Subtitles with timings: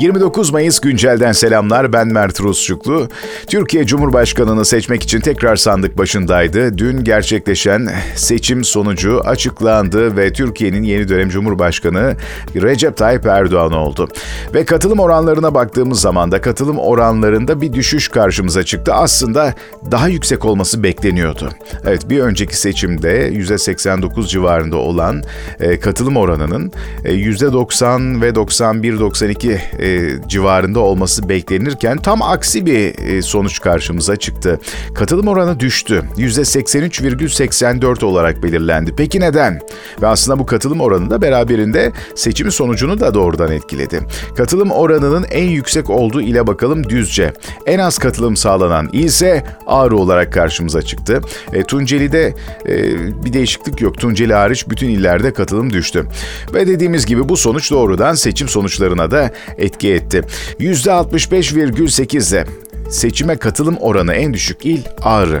[0.00, 1.92] 29 Mayıs güncelden selamlar.
[1.92, 3.08] Ben Mert Rusçuklu.
[3.46, 6.78] Türkiye Cumhurbaşkanı'nı seçmek için tekrar sandık başındaydı.
[6.78, 12.16] Dün gerçekleşen seçim sonucu açıklandı ve Türkiye'nin yeni dönem Cumhurbaşkanı
[12.56, 14.08] Recep Tayyip Erdoğan oldu.
[14.54, 18.94] Ve katılım oranlarına baktığımız zaman da katılım oranlarında bir düşüş karşımıza çıktı.
[18.94, 19.54] Aslında
[19.90, 21.48] daha yüksek olması bekleniyordu.
[21.84, 25.22] Evet bir önceki seçimde %89 civarında olan
[25.60, 26.72] e, katılım oranının
[27.04, 29.58] e, %90 ve 91-92
[29.90, 34.60] e, civarında olması beklenirken tam aksi bir e, sonuç karşımıza çıktı.
[34.94, 36.02] Katılım oranı düştü.
[36.16, 38.94] %83,84 olarak belirlendi.
[38.96, 39.60] Peki neden?
[40.02, 44.00] Ve aslında bu katılım oranı da beraberinde seçim sonucunu da doğrudan etkiledi.
[44.36, 47.32] Katılım oranının en yüksek olduğu ile bakalım Düzce.
[47.66, 51.20] En az katılım sağlanan ise Ağrı olarak karşımıza çıktı.
[51.52, 52.34] E, Tunceli'de
[52.66, 52.74] e,
[53.24, 53.98] bir değişiklik yok.
[53.98, 56.06] Tunceli hariç bütün illerde katılım düştü.
[56.54, 60.22] Ve dediğimiz gibi bu sonuç doğrudan seçim sonuçlarına da etki etti.
[60.58, 62.44] %65,8'de
[62.90, 65.40] seçime katılım oranı en düşük il Ağrı.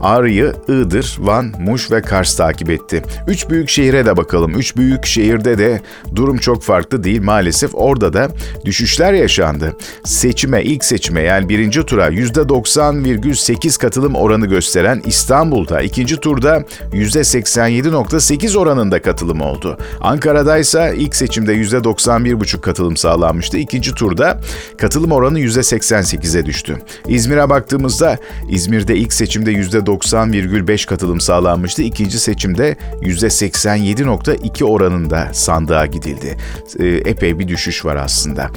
[0.00, 3.02] Ağrı'yı Iğdır, Van, Muş ve Kars takip etti.
[3.28, 4.58] Üç büyük şehire de bakalım.
[4.58, 5.80] Üç büyük şehirde de
[6.14, 7.70] durum çok farklı değil maalesef.
[7.74, 8.28] Orada da
[8.64, 9.76] düşüşler yaşandı.
[10.04, 19.02] Seçime, ilk seçime yani birinci tura %90,8 katılım oranı gösteren İstanbul'da ikinci turda %87,8 oranında
[19.02, 19.78] katılım oldu.
[20.00, 23.56] Ankara'da ise ilk seçimde %91,5 katılım sağlanmıştı.
[23.56, 24.40] İkinci turda
[24.78, 26.78] katılım oranı %88'e düştü.
[27.08, 31.82] İzmir'e baktığımızda İzmir'de ilk seçimde %90,5 katılım sağlanmıştı.
[31.82, 36.36] İkinci seçimde %87,2 oranında sandığa gidildi.
[36.78, 38.50] Ee, epey bir düşüş var aslında.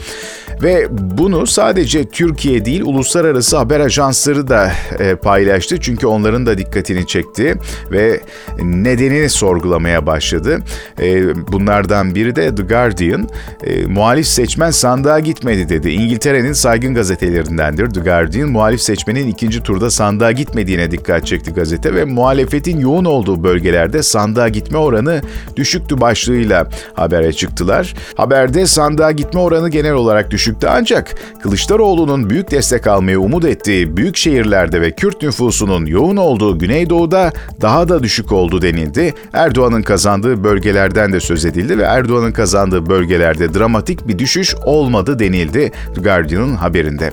[0.63, 5.79] Ve bunu sadece Türkiye değil uluslararası haber ajansları da e, paylaştı.
[5.81, 7.55] Çünkü onların da dikkatini çekti
[7.91, 8.19] ve
[8.61, 10.59] nedenini sorgulamaya başladı.
[11.01, 13.29] E, bunlardan biri de The Guardian.
[13.63, 15.89] E, muhalif seçmen sandığa gitmedi dedi.
[15.89, 18.18] İngiltere'nin saygın gazetelerindendir The Guardian.
[18.19, 24.49] Muhalif seçmenin ikinci turda sandığa gitmediğine dikkat çekti gazete ve muhalefetin yoğun olduğu bölgelerde sandığa
[24.49, 25.21] gitme oranı
[25.55, 27.93] düşüktü başlığıyla habere çıktılar.
[28.15, 34.17] Haberde sandığa gitme oranı genel olarak düşüktü ancak Kılıçdaroğlu'nun büyük destek almayı umut ettiği büyük
[34.17, 39.13] şehirlerde ve Kürt nüfusunun yoğun olduğu Güneydoğu'da daha da düşük oldu denildi.
[39.33, 45.71] Erdoğan'ın kazandığı bölgelerden de söz edildi ve Erdoğan'ın kazandığı bölgelerde dramatik bir düşüş olmadı denildi
[45.95, 47.11] Guardian'ın haberinde.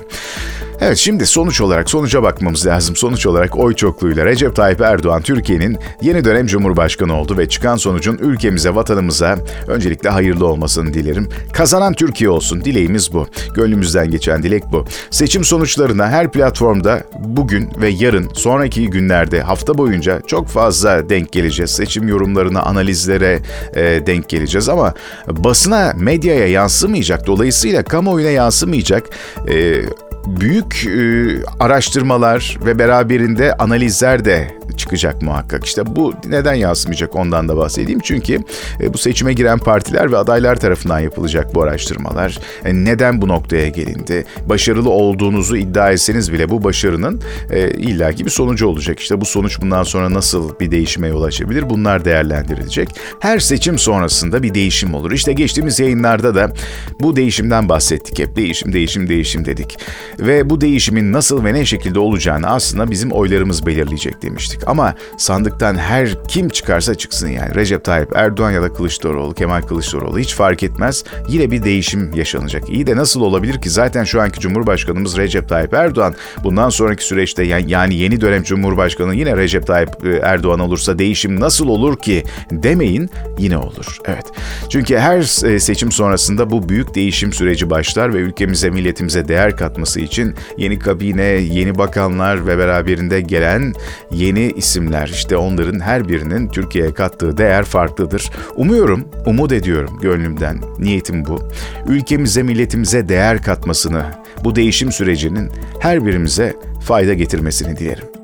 [0.81, 2.95] Evet şimdi sonuç olarak sonuca bakmamız lazım.
[2.95, 8.17] Sonuç olarak oy çokluğuyla Recep Tayyip Erdoğan Türkiye'nin yeni dönem Cumhurbaşkanı oldu ve çıkan sonucun
[8.17, 9.37] ülkemize, vatanımıza
[9.67, 11.29] öncelikle hayırlı olmasını dilerim.
[11.53, 12.63] Kazanan Türkiye olsun.
[12.63, 13.27] Dileğimiz bu.
[13.53, 14.85] Gönlümüzden geçen dilek bu.
[15.11, 21.71] Seçim sonuçlarına her platformda bugün ve yarın sonraki günlerde hafta boyunca çok fazla denk geleceğiz.
[21.71, 23.39] Seçim yorumlarına, analizlere
[23.75, 24.93] e, denk geleceğiz ama
[25.27, 27.27] basına, medyaya yansımayacak.
[27.27, 29.03] Dolayısıyla kamuoyuna yansımayacak.
[29.49, 29.81] E,
[30.27, 31.27] büyük e,
[31.59, 35.65] araştırmalar ve beraberinde analizler de çıkacak muhakkak.
[35.65, 37.99] İşte bu neden yansımayacak ondan da bahsedeyim.
[38.03, 38.39] Çünkü
[38.81, 42.39] e, bu seçime giren partiler ve adaylar tarafından yapılacak bu araştırmalar.
[42.65, 44.25] E, neden bu noktaya gelindi?
[44.45, 47.21] Başarılı olduğunuzu iddia etseniz bile bu başarının
[47.51, 48.99] e, illaki bir sonucu olacak.
[48.99, 51.69] İşte bu sonuç bundan sonra nasıl bir değişime yol açabilir?
[51.69, 52.89] Bunlar değerlendirilecek.
[53.19, 55.11] Her seçim sonrasında bir değişim olur.
[55.11, 56.53] İşte geçtiğimiz yayınlarda da
[56.99, 58.35] bu değişimden bahsettik hep.
[58.35, 59.77] Değişim, değişim, değişim dedik.
[60.19, 64.66] Ve bu değişimin nasıl ve ne şekilde olacağını aslında bizim oylarımız belirleyecek demiştik.
[64.67, 70.19] Ama sandıktan her kim çıkarsa çıksın yani Recep Tayyip Erdoğan ya da Kılıçdaroğlu, Kemal Kılıçdaroğlu
[70.19, 71.03] hiç fark etmez.
[71.29, 72.69] Yine bir değişim yaşanacak.
[72.69, 77.43] İyi de nasıl olabilir ki zaten şu anki Cumhurbaşkanımız Recep Tayyip Erdoğan bundan sonraki süreçte
[77.43, 83.09] yani yeni dönem Cumhurbaşkanı yine Recep Tayyip e, Erdoğan olursa değişim nasıl olur ki demeyin
[83.39, 83.97] yine olur.
[84.05, 84.25] Evet.
[84.69, 89.99] Çünkü her e, seçim sonrasında bu büyük değişim süreci başlar ve ülkemize, milletimize değer katması
[89.99, 93.73] için yeni kabine, yeni bakanlar ve beraberinde gelen
[94.11, 98.29] yeni isimler işte onların her birinin Türkiye'ye kattığı değer farklıdır.
[98.55, 100.61] Umuyorum, umut ediyorum gönlümden.
[100.79, 101.39] Niyetim bu.
[101.87, 104.05] Ülkemize, milletimize değer katmasını,
[104.43, 106.55] bu değişim sürecinin her birimize
[106.85, 108.16] fayda getirmesini dilerim.